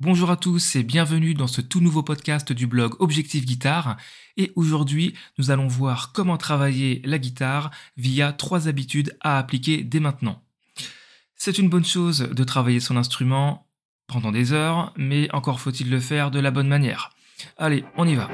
[0.00, 3.96] Bonjour à tous et bienvenue dans ce tout nouveau podcast du blog Objectif Guitare.
[4.36, 10.00] Et aujourd'hui, nous allons voir comment travailler la guitare via trois habitudes à appliquer dès
[10.00, 10.42] maintenant.
[11.36, 13.68] C'est une bonne chose de travailler son instrument
[14.08, 17.10] pendant des heures, mais encore faut-il le faire de la bonne manière.
[17.56, 18.28] Allez, on y va.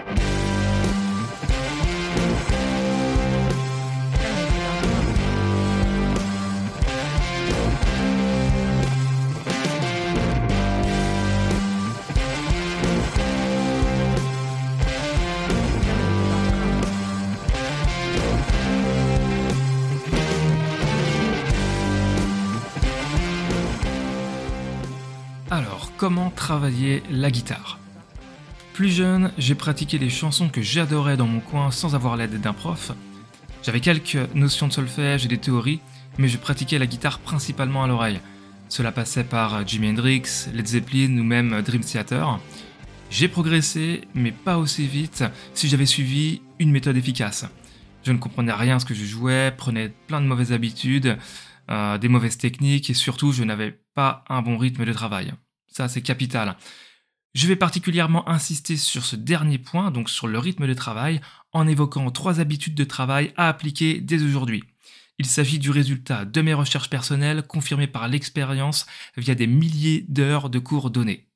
[26.10, 27.78] Comment travailler la guitare
[28.72, 32.52] Plus jeune, j'ai pratiqué les chansons que j'adorais dans mon coin sans avoir l'aide d'un
[32.52, 32.90] prof.
[33.62, 35.78] J'avais quelques notions de solfège et des théories,
[36.18, 38.18] mais je pratiquais la guitare principalement à l'oreille.
[38.68, 42.40] Cela passait par Jimi Hendrix, Led Zeppelin ou même Dream Theater.
[43.08, 45.22] J'ai progressé, mais pas aussi vite
[45.54, 47.46] si j'avais suivi une méthode efficace.
[48.02, 51.16] Je ne comprenais rien à ce que je jouais, prenais plein de mauvaises habitudes,
[51.70, 55.34] euh, des mauvaises techniques et surtout je n'avais pas un bon rythme de travail.
[55.70, 56.56] Ça c'est capital.
[57.34, 61.20] Je vais particulièrement insister sur ce dernier point, donc sur le rythme de travail,
[61.52, 64.64] en évoquant trois habitudes de travail à appliquer dès aujourd'hui.
[65.18, 68.86] Il s'agit du résultat de mes recherches personnelles confirmées par l'expérience
[69.16, 71.28] via des milliers d'heures de cours donnés.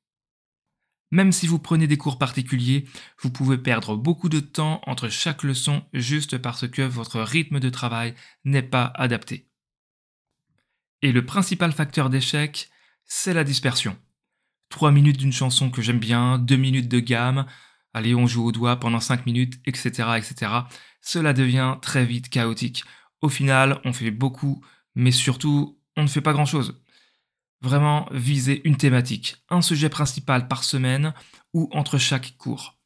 [1.11, 2.85] Même si vous prenez des cours particuliers,
[3.21, 7.69] vous pouvez perdre beaucoup de temps entre chaque leçon juste parce que votre rythme de
[7.69, 9.47] travail n'est pas adapté.
[11.01, 12.69] Et le principal facteur d'échec,
[13.05, 13.95] c'est la dispersion.
[14.75, 17.45] 3 minutes d'une chanson que j'aime bien, 2 minutes de gamme,
[17.93, 20.51] allez on joue au doigt pendant 5 minutes, etc., etc.
[20.99, 22.83] Cela devient très vite chaotique.
[23.21, 24.61] Au final, on fait beaucoup,
[24.93, 26.83] mais surtout, on ne fait pas grand-chose.
[27.61, 31.13] Vraiment, visez une thématique, un sujet principal par semaine
[31.53, 32.77] ou entre chaque cours.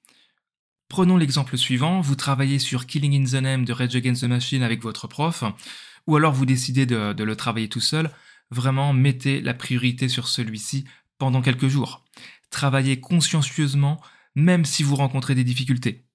[0.89, 4.61] Prenons l'exemple suivant, vous travaillez sur Killing in the Name de Rage Against the Machine
[4.61, 5.43] avec votre prof
[6.05, 8.11] ou alors vous décidez de, le travailler tout seul,
[8.51, 10.85] vraiment mettez la priorité sur celui-ci
[11.19, 12.03] pendant quelques jours.
[12.49, 14.01] Travaillez consciencieusement,
[14.33, 16.05] même si vous rencontrez des difficultés.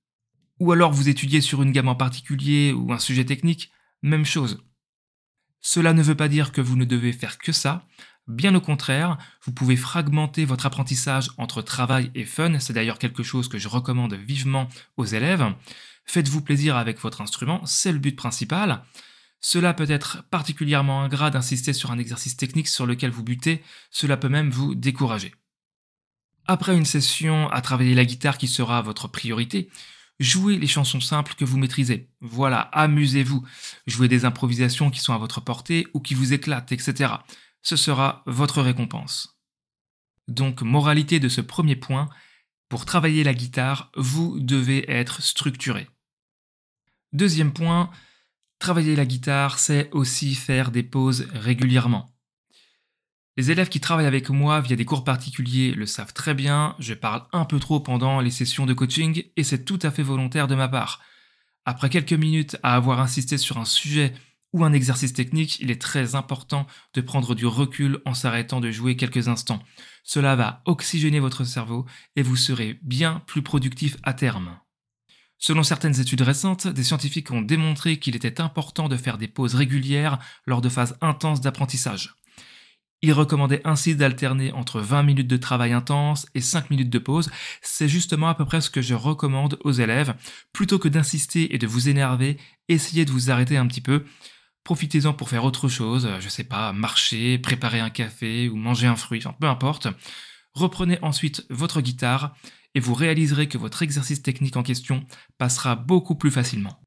[0.59, 3.71] Ou alors vous étudiez sur une gamme en particulier ou un sujet technique,
[4.03, 4.65] même chose.
[5.61, 7.87] Cela ne veut pas dire que vous ne devez faire que ça,
[8.27, 13.23] bien au contraire, vous pouvez fragmenter votre apprentissage entre travail et fun, c'est d'ailleurs quelque
[13.23, 15.47] chose que je recommande vivement aux élèves.
[16.07, 18.85] Faites-vous plaisir avec votre instrument, c'est le but principal.
[19.47, 24.17] Cela peut être particulièrement ingrat d'insister sur un exercice technique sur lequel vous butez, cela
[24.17, 25.35] peut même vous décourager.
[26.47, 29.69] Après une session à travailler la guitare qui sera votre priorité,
[30.19, 32.09] jouez les chansons simples que vous maîtrisez.
[32.23, 33.47] Voilà, amusez-vous.
[33.87, 37.13] Jouez des improvisations qui sont à votre portée ou qui vous éclatent, etc.
[37.61, 39.39] Ce sera votre récompense.
[40.27, 42.09] Donc, moralité de ce premier point,
[42.71, 45.91] pour travailler la guitare, vous devez être structuré.
[47.13, 47.91] Deuxième point,
[48.65, 52.17] Travailler la guitare, c'est aussi faire des pauses régulièrement.
[53.37, 56.95] Les élèves qui travaillent avec moi via des cours particuliers le savent très bien, je
[56.95, 60.49] parle un peu trop pendant les sessions de coaching et c'est tout à fait volontaire
[60.49, 61.03] de ma part.
[61.67, 64.15] Après quelques minutes à avoir insisté sur un sujet
[64.55, 68.71] ou un exercice technique, il est très important de prendre du recul en s'arrêtant de
[68.71, 69.63] jouer quelques instants.
[70.05, 71.85] Cela va oxygéner votre cerveau
[72.17, 74.57] et vous serez bien plus productif à terme.
[75.47, 79.55] Selon certaines études récentes, des scientifiques ont démontré qu'il était important de faire des pauses
[79.55, 82.15] régulières lors de phases intenses d'apprentissage.
[83.03, 87.31] Ils recommandaient ainsi d'alterner entre 20 minutes de travail intense et 5 minutes de pause.
[87.61, 90.15] C'est justement à peu près ce que je recommande aux élèves.
[90.55, 92.39] Plutôt que d'insister et de vous énerver,
[92.71, 94.07] essayez de vous arrêter un petit peu.
[94.63, 98.97] Profitez-en pour faire autre chose, je sais pas, marcher, préparer un café ou manger un
[98.97, 99.89] fruit, peu importe.
[100.55, 102.35] Reprenez ensuite votre guitare
[102.75, 105.07] et vous réaliserez que votre exercice technique en question
[105.39, 106.81] passera beaucoup plus facilement.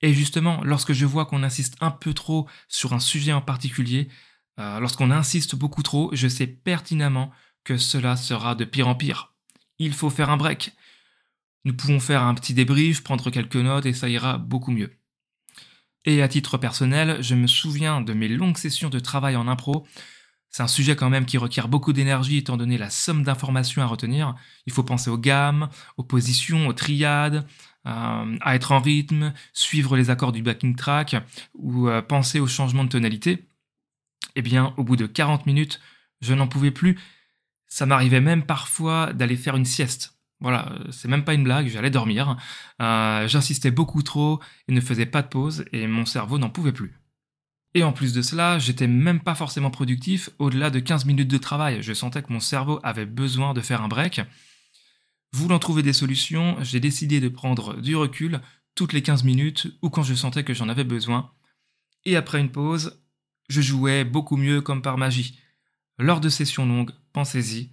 [0.00, 4.08] Et justement, lorsque je vois qu'on insiste un peu trop sur un sujet en particulier,
[4.58, 7.30] euh, lorsqu'on insiste beaucoup trop, je sais pertinemment
[7.64, 9.34] que cela sera de pire en pire.
[9.78, 10.72] Il faut faire un break.
[11.64, 14.98] Nous pouvons faire un petit débrief, prendre quelques notes et ça ira beaucoup mieux.
[16.04, 19.86] Et à titre personnel, je me souviens de mes longues sessions de travail en impro
[20.52, 23.86] c'est un sujet quand même qui requiert beaucoup d'énergie étant donné la somme d'informations à
[23.86, 24.34] retenir.
[24.66, 27.46] Il faut penser aux gammes, aux positions, aux triades,
[27.86, 31.16] euh, à être en rythme, suivre les accords du backing track
[31.54, 33.48] ou euh, penser aux changements de tonalité.
[34.36, 35.80] Eh bien, au bout de 40 minutes,
[36.20, 36.98] je n'en pouvais plus.
[37.66, 40.18] Ça m'arrivait même parfois d'aller faire une sieste.
[40.40, 42.36] Voilà, c'est même pas une blague, j'allais dormir.
[42.82, 46.72] Euh, j'insistais beaucoup trop et ne faisais pas de pause et mon cerveau n'en pouvait
[46.72, 47.01] plus.
[47.74, 51.38] Et en plus de cela, j'étais même pas forcément productif au-delà de 15 minutes de
[51.38, 51.82] travail.
[51.82, 54.20] Je sentais que mon cerveau avait besoin de faire un break.
[55.32, 58.40] Voulant trouver des solutions, j'ai décidé de prendre du recul
[58.74, 61.32] toutes les 15 minutes ou quand je sentais que j'en avais besoin.
[62.04, 63.00] Et après une pause,
[63.48, 65.38] je jouais beaucoup mieux comme par magie.
[65.98, 67.70] Lors de sessions longues, pensez-y,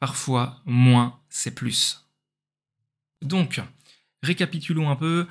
[0.00, 2.04] parfois moins c'est plus.
[3.22, 3.60] Donc,
[4.22, 5.26] récapitulons un peu.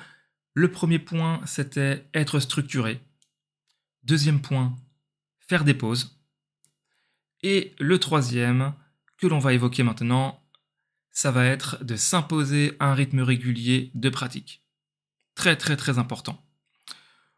[0.54, 3.00] Le premier point, c'était être structuré.
[4.06, 4.72] Deuxième point,
[5.48, 6.16] faire des pauses.
[7.42, 8.72] Et le troisième,
[9.18, 10.40] que l'on va évoquer maintenant,
[11.10, 14.62] ça va être de s'imposer un rythme régulier de pratique.
[15.34, 16.40] Très très très important.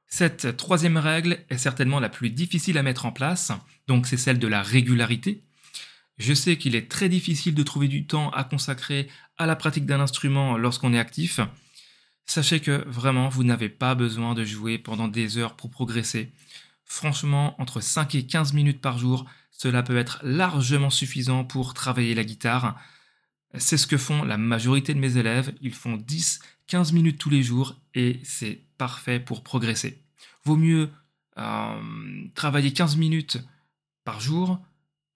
[0.08, 3.50] Cette troisième règle est certainement la plus difficile à mettre en place,
[3.86, 5.42] donc c'est celle de la régularité.
[6.18, 9.86] Je sais qu'il est très difficile de trouver du temps à consacrer à la pratique
[9.86, 11.40] d'un instrument lorsqu'on est actif.
[12.28, 16.30] Sachez que vraiment, vous n'avez pas besoin de jouer pendant des heures pour progresser.
[16.84, 22.14] Franchement, entre 5 et 15 minutes par jour, cela peut être largement suffisant pour travailler
[22.14, 22.78] la guitare.
[23.56, 25.54] C'est ce que font la majorité de mes élèves.
[25.62, 30.02] Ils font 10, 15 minutes tous les jours et c'est parfait pour progresser.
[30.44, 30.90] Vaut mieux
[31.38, 33.38] euh, travailler 15 minutes
[34.04, 34.60] par jour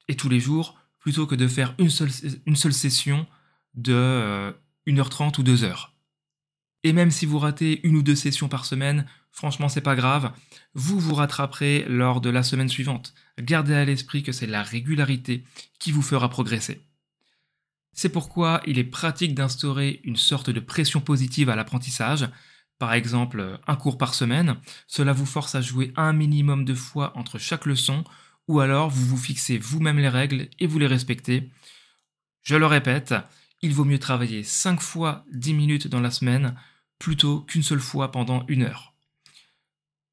[0.09, 3.27] et tous les jours plutôt que de faire une seule, session
[3.75, 4.55] de
[4.87, 5.92] 1h30 euh, ou 2 heures.
[6.85, 10.33] Et même si vous ratez une ou deux sessions par semaine, franchement c'est pas grave,
[10.75, 13.15] vous vous rattraperez lors de la semaine suivante.
[13.39, 15.45] Gardez à l'esprit que c'est la régularité
[15.79, 16.83] qui vous fera progresser.
[17.93, 22.29] C'est pourquoi il est pratique d'instaurer une sorte de pression positive à l'apprentissage,
[22.79, 24.57] par exemple un cours par semaine,
[24.89, 28.03] cela vous force à jouer un minimum de fois entre chaque leçon,
[28.49, 31.51] ou alors vous vous fixez vous-même les règles et vous les respectez.
[32.43, 33.15] Je le répète,
[33.61, 36.57] il vaut mieux travailler 5 fois 10 minutes dans la semaine
[37.03, 38.95] plutôt qu'une seule fois pendant une heure.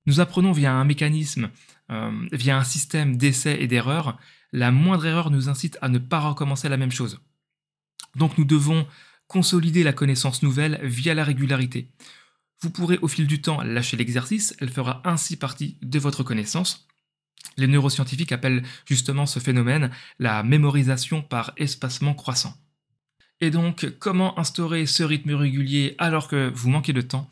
[0.07, 1.51] Nous apprenons via un mécanisme,
[1.91, 4.17] euh, via un système d'essais et d'erreurs,
[4.51, 7.21] la moindre erreur nous incite à ne pas recommencer la même chose.
[8.15, 8.87] Donc nous devons
[9.27, 11.91] consolider la connaissance nouvelle via la régularité.
[12.61, 16.87] Vous pourrez au fil du temps lâcher l'exercice, elle fera ainsi partie de votre connaissance.
[17.57, 22.57] Les neuroscientifiques appellent justement ce phénomène la mémorisation par espacement croissant.
[23.41, 27.29] Et donc, comment instaurer ce rythme régulier alors que vous manquez de temps?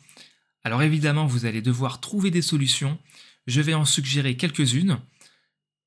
[0.64, 2.98] Alors évidemment, vous allez devoir trouver des solutions.
[3.46, 4.98] Je vais en suggérer quelques-unes.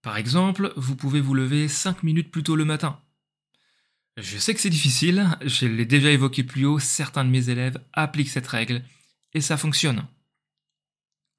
[0.01, 2.99] Par exemple, vous pouvez vous lever 5 minutes plus tôt le matin.
[4.17, 7.79] Je sais que c'est difficile, je l'ai déjà évoqué plus haut, certains de mes élèves
[7.93, 8.83] appliquent cette règle
[9.33, 10.05] et ça fonctionne.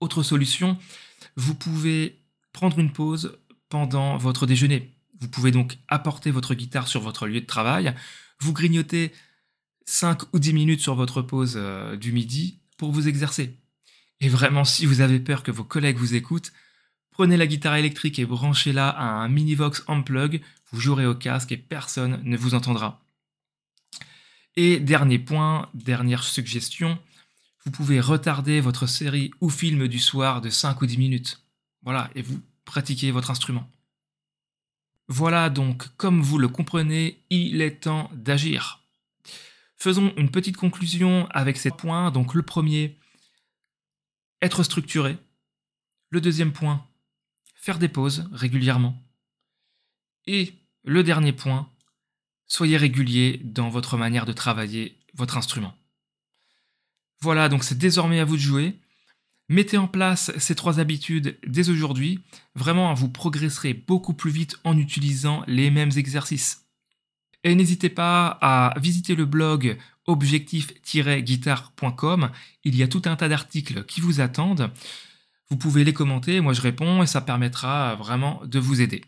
[0.01, 0.79] Autre solution,
[1.37, 3.39] vous pouvez prendre une pause
[3.69, 4.91] pendant votre déjeuner.
[5.21, 7.95] Vous pouvez donc apporter votre guitare sur votre lieu de travail,
[8.43, 9.13] vous grignotez
[9.87, 13.57] 5 ou 10 minutes sur votre pause euh, du midi pour vous exercer.
[14.21, 16.53] Et vraiment, si vous avez peur que vos collègues vous écoutent,
[17.11, 20.41] prenez la guitare électrique et branchez-la à un Minivox Unplug,
[20.71, 23.05] vous jouerez au casque et personne ne vous entendra.
[24.57, 26.99] Et dernier point, dernière suggestion,
[27.65, 31.43] vous pouvez retarder votre série ou film du soir de 5 ou 10 minutes.
[31.83, 33.69] Voilà, et vous pratiquez votre instrument.
[35.09, 38.83] Voilà donc, comme vous le comprenez, il est temps d'agir.
[39.77, 42.11] Faisons une petite conclusion avec ces points.
[42.11, 42.99] Donc le premier,
[44.41, 45.19] être structuré.
[46.11, 46.87] Le deuxième point,
[47.57, 48.97] faire des pauses régulièrement.
[50.27, 50.53] Et
[50.85, 51.71] le dernier point,
[52.47, 55.75] soyez régulier dans votre manière de travailler votre instrument.
[57.21, 58.79] Voilà, donc c'est désormais à vous de jouer.
[59.53, 62.21] Mettez en place ces trois habitudes dès aujourd'hui.
[62.55, 66.65] Vraiment, vous progresserez beaucoup plus vite en utilisant les mêmes exercices.
[67.45, 72.31] Et n'hésitez pas à visiter le blog objectif-guitare.com.
[72.65, 74.71] Il y a tout un tas d'articles qui vous attendent.
[75.51, 79.05] Vous pouvez les commenter, moi je réponds et ça permettra vraiment de vous aider.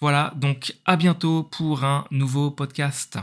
[0.00, 3.20] Voilà, donc à bientôt pour un nouveau podcast.